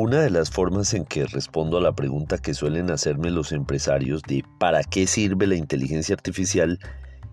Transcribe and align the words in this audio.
Una 0.00 0.20
de 0.20 0.30
las 0.30 0.48
formas 0.48 0.94
en 0.94 1.04
que 1.04 1.26
respondo 1.26 1.76
a 1.76 1.80
la 1.80 1.90
pregunta 1.90 2.38
que 2.38 2.54
suelen 2.54 2.92
hacerme 2.92 3.32
los 3.32 3.50
empresarios 3.50 4.22
de 4.22 4.44
¿para 4.60 4.84
qué 4.84 5.08
sirve 5.08 5.48
la 5.48 5.56
inteligencia 5.56 6.14
artificial? 6.14 6.78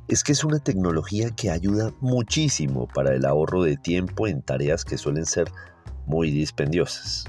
es 0.08 0.24
que 0.24 0.32
es 0.32 0.44
una 0.44 0.58
tecnología 0.58 1.30
que 1.30 1.52
ayuda 1.52 1.94
muchísimo 2.02 2.88
para 2.88 3.14
el 3.14 3.28
ahorro 3.28 3.62
de 3.62 3.78
tiempo 3.78 4.26
en 4.26 4.42
tareas 4.42 4.84
que 4.84 4.98
suelen 4.98 5.28
ser 5.28 5.48
muy 6.08 6.32
dispendiosas. 6.32 7.26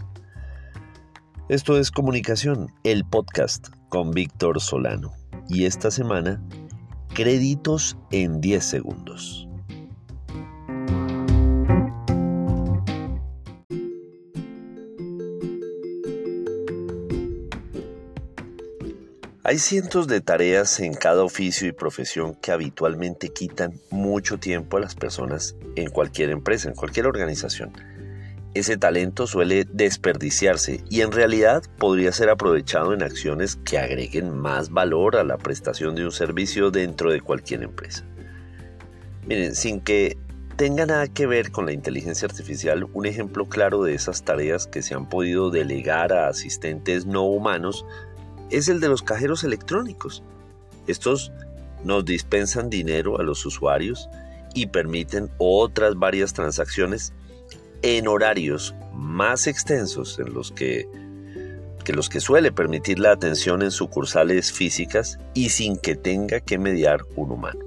Esto 1.50 1.76
es 1.76 1.90
Comunicación, 1.90 2.72
el 2.82 3.04
podcast 3.04 3.68
con 3.90 4.12
Víctor 4.12 4.58
Solano. 4.62 5.12
Y 5.50 5.66
esta 5.66 5.90
semana, 5.90 6.42
créditos 7.12 7.98
en 8.10 8.40
10 8.40 8.64
segundos. 8.64 9.45
Hay 19.48 19.58
cientos 19.58 20.08
de 20.08 20.20
tareas 20.20 20.80
en 20.80 20.92
cada 20.92 21.22
oficio 21.22 21.68
y 21.68 21.72
profesión 21.72 22.34
que 22.34 22.50
habitualmente 22.50 23.28
quitan 23.28 23.80
mucho 23.90 24.38
tiempo 24.38 24.76
a 24.76 24.80
las 24.80 24.96
personas 24.96 25.54
en 25.76 25.88
cualquier 25.88 26.30
empresa, 26.30 26.68
en 26.68 26.74
cualquier 26.74 27.06
organización. 27.06 27.72
Ese 28.54 28.76
talento 28.76 29.28
suele 29.28 29.64
desperdiciarse 29.72 30.82
y 30.90 31.02
en 31.02 31.12
realidad 31.12 31.62
podría 31.78 32.10
ser 32.10 32.28
aprovechado 32.28 32.92
en 32.92 33.04
acciones 33.04 33.54
que 33.54 33.78
agreguen 33.78 34.36
más 34.36 34.70
valor 34.70 35.14
a 35.14 35.22
la 35.22 35.38
prestación 35.38 35.94
de 35.94 36.06
un 36.06 36.10
servicio 36.10 36.72
dentro 36.72 37.12
de 37.12 37.20
cualquier 37.20 37.62
empresa. 37.62 38.04
Miren, 39.28 39.54
sin 39.54 39.80
que 39.80 40.18
tenga 40.56 40.86
nada 40.86 41.06
que 41.06 41.28
ver 41.28 41.52
con 41.52 41.66
la 41.66 41.72
inteligencia 41.72 42.26
artificial, 42.26 42.88
un 42.92 43.06
ejemplo 43.06 43.48
claro 43.48 43.84
de 43.84 43.94
esas 43.94 44.24
tareas 44.24 44.66
que 44.66 44.82
se 44.82 44.94
han 44.94 45.08
podido 45.08 45.52
delegar 45.52 46.12
a 46.12 46.26
asistentes 46.26 47.06
no 47.06 47.22
humanos 47.22 47.84
es 48.50 48.68
el 48.68 48.80
de 48.80 48.88
los 48.88 49.02
cajeros 49.02 49.44
electrónicos. 49.44 50.22
Estos 50.86 51.32
nos 51.84 52.04
dispensan 52.04 52.70
dinero 52.70 53.18
a 53.18 53.22
los 53.22 53.44
usuarios 53.46 54.08
y 54.54 54.66
permiten 54.66 55.30
otras 55.38 55.96
varias 55.96 56.32
transacciones 56.32 57.12
en 57.82 58.08
horarios 58.08 58.74
más 58.94 59.46
extensos 59.46 60.18
en 60.18 60.32
los 60.32 60.50
que, 60.50 60.88
que 61.84 61.92
los 61.92 62.08
que 62.08 62.20
suele 62.20 62.52
permitir 62.52 62.98
la 62.98 63.12
atención 63.12 63.62
en 63.62 63.70
sucursales 63.70 64.52
físicas 64.52 65.18
y 65.34 65.50
sin 65.50 65.76
que 65.76 65.94
tenga 65.94 66.40
que 66.40 66.58
mediar 66.58 67.02
un 67.16 67.32
humano. 67.32 67.60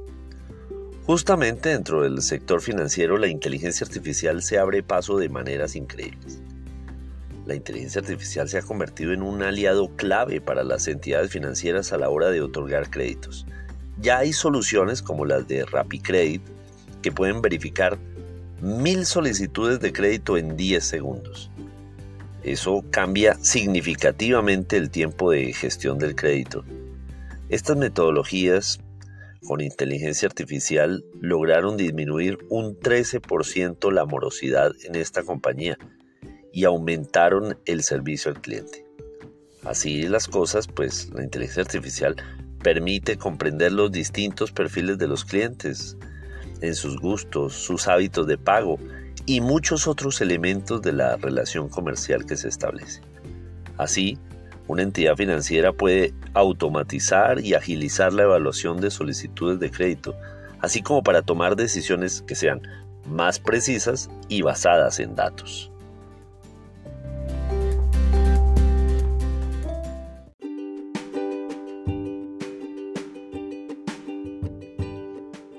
Justamente 1.05 1.69
dentro 1.69 2.03
del 2.03 2.21
sector 2.21 2.61
financiero 2.61 3.17
la 3.17 3.27
inteligencia 3.27 3.85
artificial 3.85 4.41
se 4.41 4.59
abre 4.59 4.83
paso 4.83 5.17
de 5.17 5.29
maneras 5.29 5.75
increíbles 5.75 6.41
la 7.49 7.55
inteligencia 7.55 7.99
artificial 7.99 8.47
se 8.47 8.59
ha 8.59 8.61
convertido 8.61 9.11
en 9.11 9.23
un 9.23 9.41
aliado 9.41 9.89
clave 9.95 10.39
para 10.39 10.63
las 10.63 10.87
entidades 10.87 11.31
financieras 11.31 11.91
a 11.91 11.97
la 11.97 12.09
hora 12.09 12.29
de 12.29 12.41
otorgar 12.41 12.91
créditos. 12.91 13.47
Ya 13.99 14.19
hay 14.19 14.33
soluciones 14.33 15.01
como 15.01 15.25
las 15.25 15.47
de 15.47 15.65
RappiCredit 15.65 16.43
que 17.01 17.11
pueden 17.11 17.41
verificar 17.41 17.97
mil 18.61 19.05
solicitudes 19.07 19.79
de 19.79 19.91
crédito 19.91 20.37
en 20.37 20.55
10 20.55 20.83
segundos. 20.83 21.49
Eso 22.43 22.85
cambia 22.91 23.35
significativamente 23.41 24.77
el 24.77 24.91
tiempo 24.91 25.31
de 25.31 25.51
gestión 25.51 25.97
del 25.97 26.15
crédito. 26.15 26.63
Estas 27.49 27.77
metodologías 27.77 28.79
con 29.47 29.59
inteligencia 29.59 30.27
artificial 30.27 31.03
lograron 31.19 31.77
disminuir 31.77 32.37
un 32.49 32.79
13% 32.79 33.91
la 33.91 34.05
morosidad 34.05 34.71
en 34.83 34.93
esta 34.95 35.23
compañía 35.23 35.79
y 36.51 36.65
aumentaron 36.65 37.57
el 37.65 37.83
servicio 37.83 38.31
al 38.31 38.41
cliente. 38.41 38.85
Así 39.63 40.03
las 40.03 40.27
cosas, 40.27 40.67
pues 40.67 41.09
la 41.13 41.23
inteligencia 41.23 41.63
artificial 41.63 42.15
permite 42.63 43.17
comprender 43.17 43.71
los 43.71 43.91
distintos 43.91 44.51
perfiles 44.51 44.97
de 44.97 45.07
los 45.07 45.25
clientes, 45.25 45.97
en 46.61 46.75
sus 46.75 46.99
gustos, 46.99 47.53
sus 47.53 47.87
hábitos 47.87 48.27
de 48.27 48.37
pago 48.37 48.77
y 49.25 49.41
muchos 49.41 49.87
otros 49.87 50.21
elementos 50.21 50.81
de 50.81 50.93
la 50.93 51.15
relación 51.17 51.69
comercial 51.69 52.25
que 52.25 52.35
se 52.35 52.49
establece. 52.49 53.01
Así, 53.77 54.17
una 54.67 54.83
entidad 54.83 55.15
financiera 55.15 55.71
puede 55.73 56.13
automatizar 56.33 57.39
y 57.39 57.53
agilizar 57.53 58.13
la 58.13 58.23
evaluación 58.23 58.81
de 58.81 58.91
solicitudes 58.91 59.59
de 59.59 59.71
crédito, 59.71 60.15
así 60.59 60.81
como 60.81 61.01
para 61.01 61.21
tomar 61.21 61.55
decisiones 61.55 62.21
que 62.21 62.35
sean 62.35 62.61
más 63.07 63.39
precisas 63.39 64.09
y 64.27 64.41
basadas 64.41 64.99
en 64.99 65.15
datos. 65.15 65.68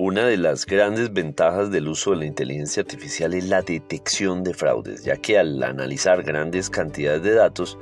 Una 0.02 0.24
de 0.24 0.38
las 0.38 0.64
grandes 0.64 1.12
ventajas 1.12 1.70
del 1.70 1.86
uso 1.86 2.12
de 2.12 2.16
la 2.16 2.24
inteligencia 2.24 2.80
artificial 2.80 3.34
es 3.34 3.50
la 3.50 3.60
detección 3.60 4.42
de 4.42 4.54
fraudes, 4.54 5.04
ya 5.04 5.18
que 5.18 5.38
al 5.38 5.62
analizar 5.62 6.22
grandes 6.22 6.70
cantidades 6.70 7.22
de 7.22 7.34
datos, 7.34 7.78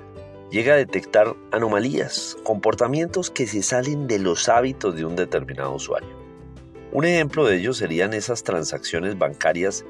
llega 0.50 0.74
a 0.74 0.78
detectar 0.78 1.36
anomalías, 1.52 2.36
comportamientos 2.42 3.30
que 3.30 3.46
se 3.46 3.62
salen 3.62 4.08
de 4.08 4.18
los 4.18 4.48
hábitos 4.48 4.96
de 4.96 5.04
un 5.04 5.14
determinado 5.14 5.72
usuario. 5.72 6.08
Un 6.90 7.04
ejemplo 7.04 7.46
de 7.46 7.58
ello 7.58 7.72
serían 7.72 8.12
esas 8.12 8.42
transacciones 8.42 9.16
bancarias 9.16 9.84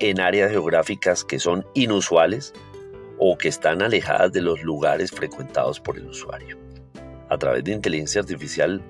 en 0.00 0.18
áreas 0.18 0.50
geográficas 0.50 1.22
que 1.22 1.38
son 1.38 1.64
inusuales 1.74 2.54
o 3.20 3.38
que 3.38 3.46
están 3.46 3.82
alejadas 3.82 4.32
de 4.32 4.40
los 4.40 4.64
lugares 4.64 5.12
frecuentados 5.12 5.78
por 5.78 5.96
el 5.96 6.08
usuario. 6.08 6.58
A 7.28 7.38
través 7.38 7.62
de 7.62 7.70
inteligencia 7.70 8.20
artificial, 8.20 8.82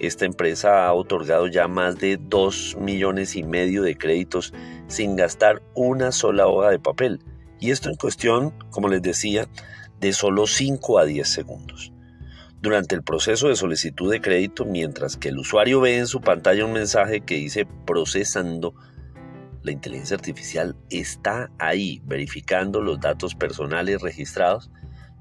esta 0.00 0.24
empresa 0.24 0.86
ha 0.86 0.92
otorgado 0.94 1.46
ya 1.46 1.68
más 1.68 1.98
de 1.98 2.18
2 2.20 2.76
millones 2.80 3.36
y 3.36 3.42
medio 3.42 3.82
de 3.82 3.96
créditos 3.96 4.52
sin 4.88 5.14
gastar 5.14 5.62
una 5.74 6.10
sola 6.10 6.46
hoja 6.46 6.70
de 6.70 6.78
papel. 6.78 7.20
Y 7.60 7.70
esto 7.70 7.90
en 7.90 7.96
cuestión, 7.96 8.54
como 8.70 8.88
les 8.88 9.02
decía, 9.02 9.48
de 10.00 10.12
solo 10.12 10.46
5 10.46 10.98
a 10.98 11.04
10 11.04 11.28
segundos. 11.28 11.92
Durante 12.62 12.94
el 12.94 13.02
proceso 13.02 13.48
de 13.48 13.56
solicitud 13.56 14.10
de 14.10 14.20
crédito, 14.20 14.64
mientras 14.64 15.16
que 15.16 15.28
el 15.28 15.38
usuario 15.38 15.80
ve 15.80 15.98
en 15.98 16.06
su 16.06 16.20
pantalla 16.20 16.64
un 16.64 16.72
mensaje 16.72 17.20
que 17.20 17.36
dice 17.36 17.66
procesando, 17.86 18.74
la 19.62 19.72
inteligencia 19.72 20.16
artificial 20.16 20.76
está 20.88 21.50
ahí 21.58 22.00
verificando 22.04 22.80
los 22.80 23.00
datos 23.00 23.34
personales 23.34 24.00
registrados 24.00 24.70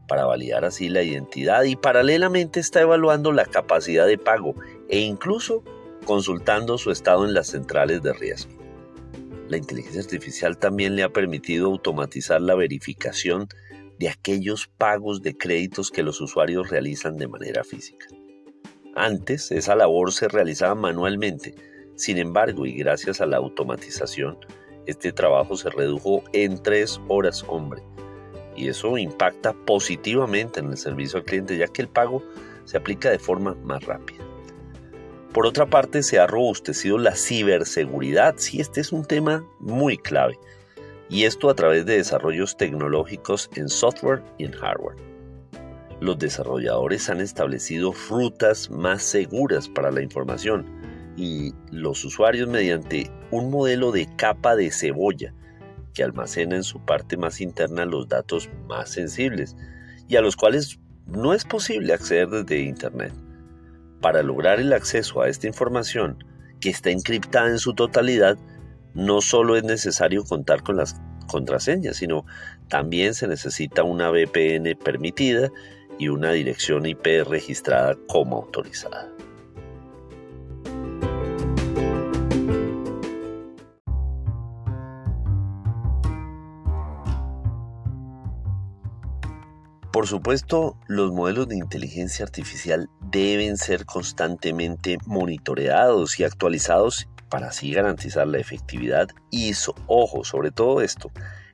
para 0.09 0.25
validar 0.25 0.65
así 0.65 0.89
la 0.89 1.03
identidad 1.03 1.63
y 1.63 1.77
paralelamente 1.77 2.59
está 2.59 2.81
evaluando 2.81 3.31
la 3.31 3.45
capacidad 3.45 4.05
de 4.05 4.17
pago 4.17 4.55
e 4.89 4.99
incluso 4.99 5.63
consultando 6.03 6.77
su 6.77 6.91
estado 6.91 7.23
en 7.23 7.33
las 7.33 7.47
centrales 7.47 8.01
de 8.01 8.11
riesgo. 8.11 8.51
La 9.47 9.57
inteligencia 9.57 10.01
artificial 10.01 10.57
también 10.57 10.95
le 10.95 11.03
ha 11.03 11.09
permitido 11.09 11.67
automatizar 11.67 12.41
la 12.41 12.55
verificación 12.55 13.47
de 13.99 14.09
aquellos 14.09 14.67
pagos 14.67 15.21
de 15.21 15.37
créditos 15.37 15.91
que 15.91 16.03
los 16.03 16.19
usuarios 16.19 16.69
realizan 16.69 17.17
de 17.17 17.27
manera 17.27 17.63
física. 17.63 18.07
Antes 18.95 19.51
esa 19.51 19.75
labor 19.75 20.11
se 20.11 20.27
realizaba 20.27 20.75
manualmente, 20.75 21.55
sin 21.95 22.17
embargo 22.17 22.65
y 22.65 22.73
gracias 22.73 23.21
a 23.21 23.25
la 23.25 23.37
automatización, 23.37 24.37
este 24.87 25.11
trabajo 25.11 25.55
se 25.55 25.69
redujo 25.69 26.23
en 26.33 26.61
tres 26.61 26.99
horas 27.07 27.45
hombre 27.47 27.83
y 28.59 28.67
eso 28.67 28.97
impacta 28.97 29.53
positivamente 29.53 30.59
en 30.59 30.71
el 30.71 30.77
servicio 30.77 31.19
al 31.19 31.25
cliente 31.25 31.57
ya 31.57 31.67
que 31.67 31.81
el 31.81 31.87
pago 31.87 32.21
se 32.65 32.77
aplica 32.77 33.09
de 33.09 33.17
forma 33.17 33.55
más 33.63 33.83
rápida. 33.85 34.23
Por 35.33 35.45
otra 35.45 35.65
parte, 35.65 36.03
se 36.03 36.19
ha 36.19 36.27
robustecido 36.27 36.97
la 36.97 37.15
ciberseguridad. 37.15 38.35
Sí, 38.37 38.59
este 38.59 38.81
es 38.81 38.91
un 38.91 39.05
tema 39.05 39.45
muy 39.59 39.97
clave. 39.97 40.37
Y 41.07 41.23
esto 41.23 41.49
a 41.49 41.55
través 41.55 41.85
de 41.85 41.97
desarrollos 41.97 42.57
tecnológicos 42.57 43.49
en 43.55 43.69
software 43.69 44.21
y 44.37 44.45
en 44.45 44.51
hardware. 44.51 44.97
Los 46.01 46.19
desarrolladores 46.19 47.09
han 47.09 47.21
establecido 47.21 47.93
rutas 48.09 48.69
más 48.69 49.03
seguras 49.03 49.69
para 49.69 49.91
la 49.91 50.01
información 50.01 50.65
y 51.15 51.53
los 51.71 52.03
usuarios 52.03 52.49
mediante 52.49 53.11
un 53.31 53.51
modelo 53.51 53.91
de 53.91 54.07
capa 54.17 54.55
de 54.55 54.71
cebolla 54.71 55.33
que 55.93 56.03
almacena 56.03 56.55
en 56.55 56.63
su 56.63 56.83
parte 56.83 57.17
más 57.17 57.41
interna 57.41 57.85
los 57.85 58.07
datos 58.07 58.49
más 58.67 58.89
sensibles 58.89 59.55
y 60.07 60.15
a 60.15 60.21
los 60.21 60.35
cuales 60.35 60.79
no 61.05 61.33
es 61.33 61.45
posible 61.45 61.93
acceder 61.93 62.29
desde 62.29 62.61
Internet. 62.61 63.13
Para 64.01 64.23
lograr 64.23 64.59
el 64.59 64.73
acceso 64.73 65.21
a 65.21 65.29
esta 65.29 65.47
información, 65.47 66.23
que 66.59 66.69
está 66.69 66.89
encriptada 66.89 67.49
en 67.49 67.59
su 67.59 67.73
totalidad, 67.73 68.37
no 68.93 69.21
solo 69.21 69.55
es 69.55 69.63
necesario 69.63 70.23
contar 70.23 70.63
con 70.63 70.77
las 70.77 70.99
contraseñas, 71.27 71.97
sino 71.97 72.25
también 72.67 73.13
se 73.13 73.27
necesita 73.27 73.83
una 73.83 74.09
VPN 74.09 74.75
permitida 74.83 75.49
y 75.97 76.07
una 76.09 76.31
dirección 76.31 76.85
IP 76.85 77.23
registrada 77.27 77.95
como 78.07 78.37
autorizada. 78.37 79.09
Por 89.91 90.05
supuesto, 90.05 90.77
los 90.87 91.11
modelos 91.11 91.47
de 91.47 91.57
inteligencia 91.57 92.23
artificial 92.23 92.89
deben 93.01 93.57
ser 93.57 93.85
constantemente 93.85 94.99
monitoreados 95.07 96.19
y 96.19 96.23
actualizados 96.23 97.07
para 97.27 97.47
así 97.47 97.71
garantizar 97.71 98.27
la 98.27 98.37
efectividad 98.37 99.07
y, 99.31 99.51
ojo, 99.87 100.23
sobre 100.23 100.51
todo 100.51 100.81
esto, 100.81 101.11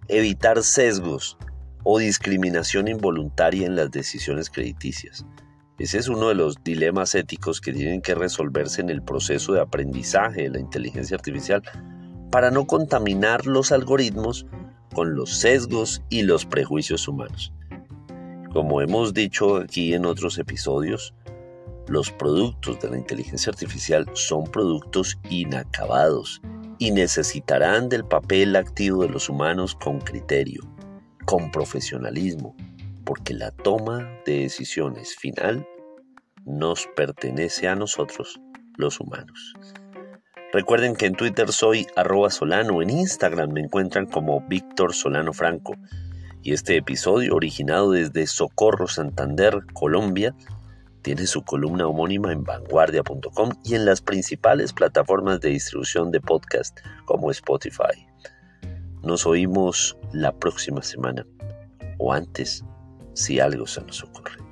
evitar 0.09 0.63
sesgos 0.63 1.37
o 1.83 1.99
discriminación 1.99 2.89
involuntaria 2.89 3.67
en 3.67 3.77
las 3.77 3.89
decisiones 3.91 4.49
crediticias. 4.49 5.25
Ese 5.77 5.97
es 5.97 6.09
uno 6.09 6.27
de 6.27 6.35
los 6.35 6.61
dilemas 6.61 7.15
éticos 7.15 7.61
que 7.61 7.71
tienen 7.71 8.01
que 8.01 8.15
resolverse 8.15 8.81
en 8.81 8.89
el 8.89 9.01
proceso 9.01 9.53
de 9.53 9.61
aprendizaje 9.61 10.43
de 10.43 10.49
la 10.49 10.59
inteligencia 10.59 11.15
artificial 11.15 11.63
para 12.31 12.51
no 12.51 12.65
contaminar 12.65 13.45
los 13.45 13.71
algoritmos 13.71 14.45
con 14.93 15.15
los 15.15 15.37
sesgos 15.37 16.01
y 16.09 16.23
los 16.23 16.45
prejuicios 16.45 17.07
humanos. 17.07 17.53
Como 18.55 18.79
hemos 18.79 19.13
dicho 19.13 19.57
aquí 19.57 19.93
en 19.93 20.05
otros 20.05 20.37
episodios, 20.37 21.13
los 21.89 22.09
productos 22.09 22.79
de 22.79 22.89
la 22.89 22.97
inteligencia 22.97 23.49
artificial 23.49 24.05
son 24.13 24.45
productos 24.45 25.19
inacabados 25.29 26.41
y 26.79 26.91
necesitarán 26.91 27.89
del 27.89 28.05
papel 28.05 28.55
activo 28.55 29.01
de 29.01 29.09
los 29.09 29.27
humanos 29.27 29.75
con 29.75 29.99
criterio, 29.99 30.61
con 31.25 31.51
profesionalismo, 31.51 32.55
porque 33.03 33.33
la 33.33 33.51
toma 33.51 34.09
de 34.25 34.43
decisiones 34.43 35.17
final 35.17 35.67
nos 36.45 36.87
pertenece 36.95 37.67
a 37.67 37.75
nosotros, 37.75 38.39
los 38.77 39.01
humanos. 39.01 39.53
Recuerden 40.53 40.95
que 40.95 41.07
en 41.07 41.15
Twitter 41.15 41.51
soy 41.51 41.87
arroba 41.97 42.29
solano, 42.29 42.81
en 42.81 42.89
Instagram 42.89 43.51
me 43.51 43.59
encuentran 43.59 44.05
como 44.05 44.47
Víctor 44.47 44.93
Solano 44.93 45.33
Franco 45.33 45.73
y 46.45 46.53
este 46.53 46.77
episodio 46.77 47.33
originado 47.33 47.89
desde 47.89 48.27
Socorro, 48.27 48.87
Santander, 48.87 49.65
Colombia, 49.73 50.35
tiene 51.01 51.25
su 51.25 51.43
columna 51.43 51.87
homónima 51.87 52.31
en 52.31 52.43
vanguardia.com 52.43 53.49
y 53.63 53.73
en 53.73 53.83
las 53.83 53.99
principales 53.99 54.71
plataformas 54.71 55.41
de 55.41 55.49
distribución 55.49 56.11
de 56.11 56.21
podcast 56.21 56.77
como 57.05 57.31
Spotify. 57.31 58.07
Nos 59.01 59.25
oímos 59.25 59.97
la 60.13 60.31
próxima 60.37 60.83
semana 60.83 61.25
o 61.97 62.13
antes 62.13 62.63
si 63.13 63.39
algo 63.39 63.65
se 63.65 63.81
nos 63.81 64.03
ocurre. 64.03 64.44